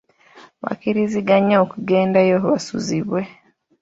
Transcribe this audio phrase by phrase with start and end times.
[0.61, 3.21] Bakkiriziganya okugendayo basuzibwe.